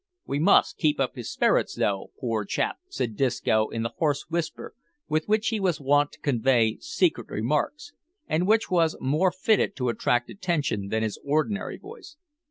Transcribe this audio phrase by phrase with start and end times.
[0.25, 4.73] "We must keep up his sperrits, tho', poor chap," said Disco, in the hoarse whisper
[5.07, 7.93] with which he was wont to convey secret remarks,
[8.27, 12.17] and which was much more fitted to attract attention than his ordinary voice.